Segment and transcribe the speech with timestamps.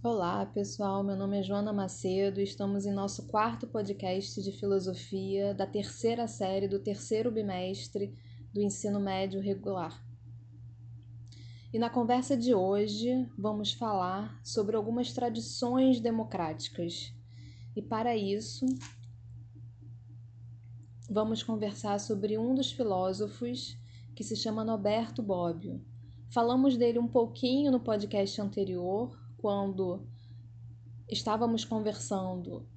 [0.00, 1.02] Olá, pessoal.
[1.02, 6.28] Meu nome é Joana Macedo e estamos em nosso quarto podcast de filosofia da terceira
[6.28, 8.14] série do terceiro bimestre
[8.54, 10.00] do ensino médio regular.
[11.72, 17.12] E na conversa de hoje vamos falar sobre algumas tradições democráticas.
[17.74, 18.66] E para isso,
[21.10, 23.76] vamos conversar sobre um dos filósofos
[24.14, 25.84] que se chama Norberto Bobbio.
[26.32, 30.06] Falamos dele um pouquinho no podcast anterior, quando
[31.08, 32.68] estávamos conversando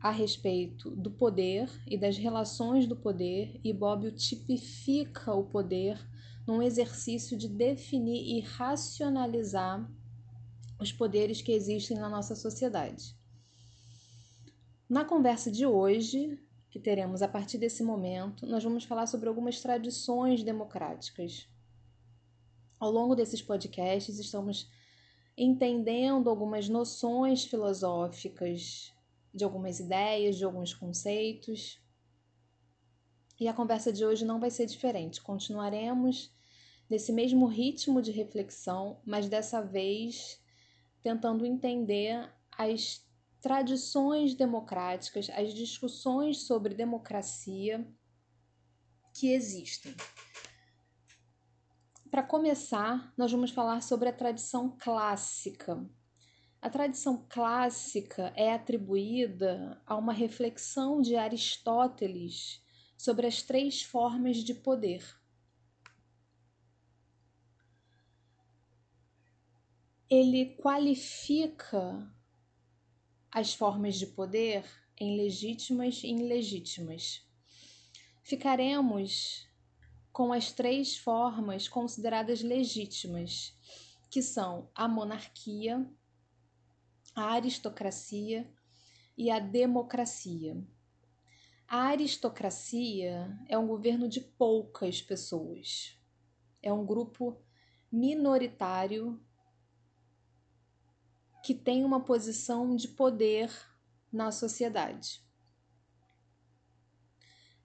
[0.00, 5.98] a respeito do poder e das relações do poder, e Bobbio tipifica o poder
[6.46, 9.90] num exercício de definir e racionalizar
[10.78, 13.16] os poderes que existem na nossa sociedade.
[14.86, 16.38] Na conversa de hoje,
[16.68, 21.48] que teremos a partir desse momento, nós vamos falar sobre algumas tradições democráticas.
[22.78, 24.68] Ao longo desses podcasts, estamos
[25.36, 28.92] entendendo algumas noções filosóficas,
[29.32, 31.80] de algumas ideias, de alguns conceitos.
[33.38, 35.20] E a conversa de hoje não vai ser diferente.
[35.20, 36.32] Continuaremos
[36.88, 40.40] nesse mesmo ritmo de reflexão, mas dessa vez
[41.02, 43.04] tentando entender as
[43.40, 47.86] tradições democráticas, as discussões sobre democracia
[49.12, 49.94] que existem.
[52.14, 55.84] Para começar, nós vamos falar sobre a tradição clássica.
[56.62, 62.64] A tradição clássica é atribuída a uma reflexão de Aristóteles
[62.96, 65.04] sobre as três formas de poder.
[70.08, 72.08] Ele qualifica
[73.28, 74.64] as formas de poder
[74.96, 77.28] em legítimas e ilegítimas.
[78.22, 79.52] Ficaremos
[80.14, 83.52] com as três formas consideradas legítimas,
[84.08, 85.84] que são a monarquia,
[87.16, 88.48] a aristocracia
[89.18, 90.64] e a democracia.
[91.66, 95.98] A aristocracia é um governo de poucas pessoas.
[96.62, 97.42] É um grupo
[97.90, 99.20] minoritário
[101.42, 103.50] que tem uma posição de poder
[104.12, 105.20] na sociedade.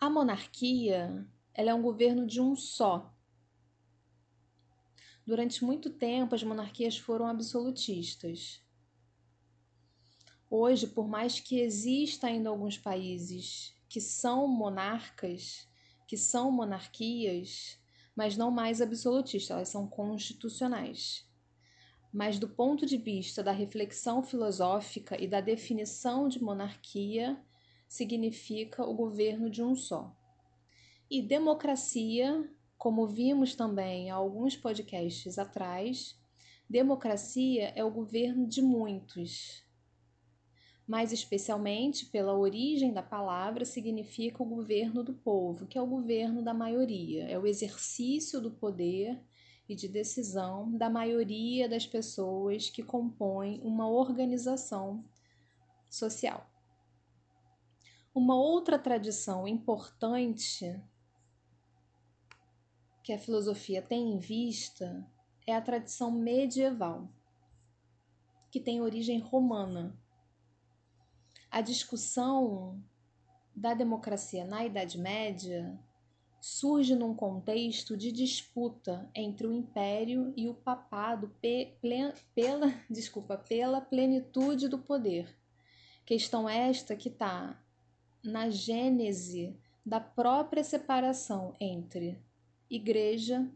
[0.00, 3.14] A monarquia ela é um governo de um só.
[5.26, 8.62] Durante muito tempo, as monarquias foram absolutistas.
[10.48, 15.68] Hoje, por mais que exista ainda alguns países que são monarcas,
[16.06, 17.78] que são monarquias,
[18.16, 21.28] mas não mais absolutistas, elas são constitucionais.
[22.12, 27.40] Mas do ponto de vista da reflexão filosófica e da definição de monarquia,
[27.86, 30.16] significa o governo de um só.
[31.12, 32.48] E democracia,
[32.78, 36.16] como vimos também alguns podcasts atrás,
[36.68, 39.60] democracia é o governo de muitos.
[40.86, 46.44] Mais especialmente pela origem da palavra, significa o governo do povo, que é o governo
[46.44, 49.20] da maioria, é o exercício do poder
[49.68, 55.04] e de decisão da maioria das pessoas que compõem uma organização
[55.88, 56.48] social.
[58.14, 60.80] Uma outra tradição importante
[63.10, 65.04] que a filosofia tem em vista
[65.44, 67.08] é a tradição medieval,
[68.52, 69.98] que tem origem romana.
[71.50, 72.80] A discussão
[73.52, 75.76] da democracia na Idade Média
[76.40, 81.76] surge num contexto de disputa entre o império e o papado pe
[82.32, 85.36] pela, desculpa, pela plenitude do poder.
[86.06, 87.60] Questão esta que está
[88.22, 92.16] na gênese da própria separação entre
[92.70, 93.50] igreja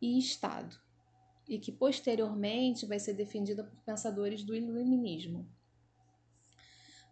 [0.00, 0.78] e Estado,
[1.48, 5.48] e que posteriormente vai ser defendida por pensadores do iluminismo.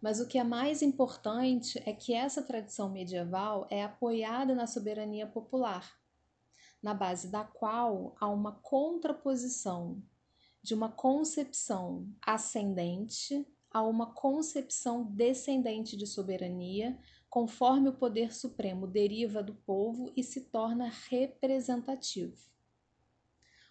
[0.01, 5.27] Mas o que é mais importante é que essa tradição medieval é apoiada na soberania
[5.27, 5.99] popular,
[6.81, 10.01] na base da qual há uma contraposição
[10.61, 16.97] de uma concepção ascendente a uma concepção descendente de soberania
[17.29, 22.49] conforme o poder supremo deriva do povo e se torna representativo,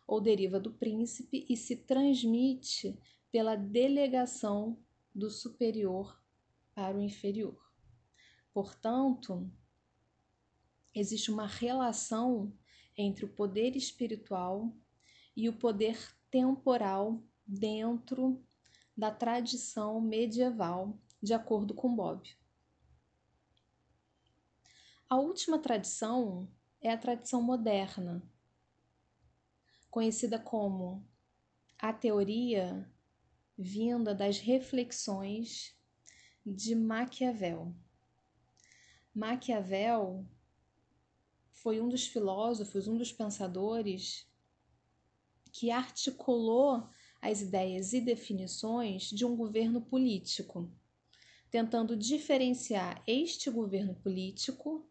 [0.07, 2.99] ou deriva do príncipe e se transmite
[3.33, 4.79] pela delegação
[5.15, 6.23] do superior
[6.75, 7.59] para o inferior.
[8.55, 9.51] Portanto,
[10.95, 12.53] existe uma relação
[12.97, 14.73] entre o poder espiritual
[15.37, 15.99] e o poder
[16.31, 18.43] temporal dentro
[18.97, 22.29] da tradição medieval, de acordo com Bob.
[25.11, 26.47] A última tradição
[26.83, 28.23] é a tradição moderna,
[29.91, 31.03] conhecida como
[31.79, 32.87] a teoria
[33.57, 35.75] vinda das reflexões
[36.45, 37.75] de Maquiavel.
[39.15, 40.27] Maquiavel
[41.53, 44.31] foi um dos filósofos, um dos pensadores
[45.51, 46.87] que articulou
[47.19, 50.71] as ideias e definições de um governo político,
[51.51, 54.87] tentando diferenciar este governo político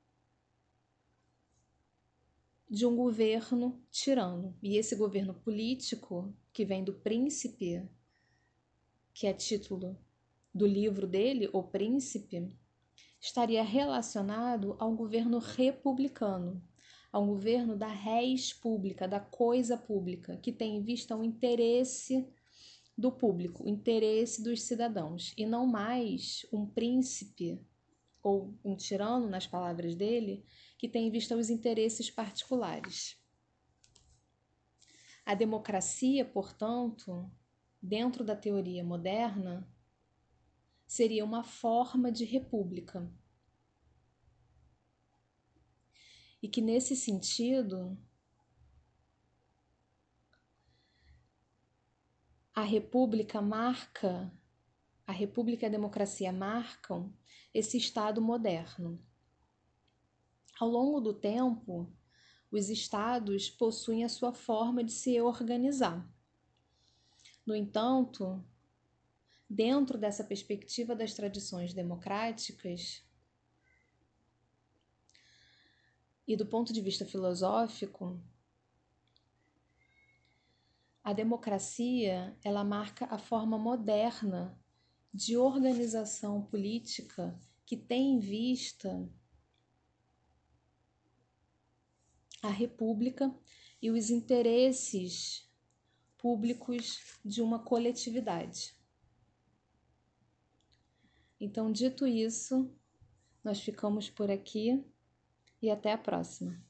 [2.70, 4.58] de um governo tirano.
[4.62, 7.88] E esse governo político, que vem do príncipe,
[9.14, 9.98] que é título
[10.54, 12.50] do livro dele, O Príncipe,
[13.20, 16.62] estaria relacionado ao governo republicano,
[17.12, 22.28] ao governo da res pública, da coisa pública, que tem em vista o interesse
[22.98, 27.60] do público, o interesse dos cidadãos, e não mais um príncipe
[28.28, 30.46] ou um tirano, nas palavras dele,
[30.78, 33.18] que tem em vista os interesses particulares.
[35.26, 37.32] A democracia, portanto,
[37.82, 39.66] dentro da teoria moderna,
[40.86, 43.10] seria uma forma de república.
[46.42, 47.98] E que nesse sentido,
[52.54, 54.32] a república marca,
[55.08, 57.14] a república e a democracia marcam
[57.54, 59.02] esse Estado moderno.
[60.60, 61.90] Ao longo do tempo,
[62.52, 66.06] os estados possuem a sua forma de se organizar.
[67.46, 68.44] No entanto,
[69.50, 73.02] dentro dessa perspectiva das tradições democráticas
[76.28, 78.22] e do ponto de vista filosófico,
[81.02, 84.60] a democracia ela marca a forma moderna
[85.18, 87.36] de organização política
[87.66, 89.10] que tem em vista
[92.44, 93.36] a república
[93.82, 95.52] e os interesses
[96.20, 98.76] públicos de uma coletividade.
[101.40, 102.72] Então, dito isso,
[103.44, 104.86] nós ficamos por aqui
[105.60, 106.64] e até a próxima.